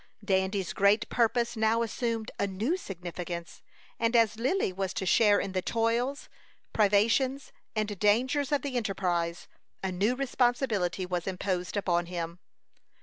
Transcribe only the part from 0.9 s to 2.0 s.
purpose now